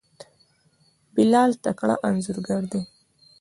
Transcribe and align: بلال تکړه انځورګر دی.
بلال 1.15 1.51
تکړه 1.63 1.95
انځورګر 2.09 2.61
دی. 2.71 2.81